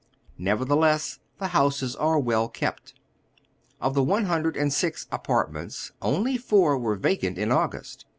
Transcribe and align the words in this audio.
Nevertheless, 0.39 1.19
the 1.37 1.49
houses 1.49 1.95
are 1.95 2.17
well 2.17 2.49
kept. 2.49 2.95
Of 3.79 3.93
the 3.93 4.01
one 4.01 4.25
hundred 4.25 4.57
and 4.57 4.73
six" 4.73 5.05
apartments," 5.11 5.91
only 6.01 6.39
four 6.39 6.75
were 6.79 6.95
vacant 6.95 7.37
in 7.37 7.51
August. 7.51 8.05